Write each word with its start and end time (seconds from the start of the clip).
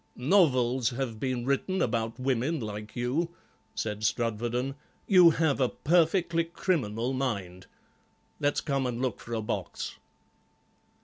"Novels 0.15 0.89
have 0.89 1.19
been 1.19 1.45
written 1.45 1.79
about 1.79 2.19
women 2.19 2.59
like 2.59 2.95
you," 2.95 3.29
said 3.75 3.99
Strudwarden; 4.03 4.73
"you 5.05 5.29
have 5.29 5.61
a 5.61 5.69
perfectly 5.69 6.43
criminal 6.43 7.13
mind. 7.13 7.67
Let's 8.39 8.61
come 8.61 8.87
and 8.87 8.99
look 8.99 9.19
for 9.19 9.35
a 9.35 9.43
box." 9.43 9.99